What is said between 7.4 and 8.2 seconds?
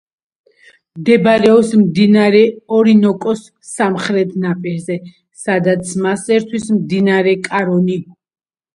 კარონი.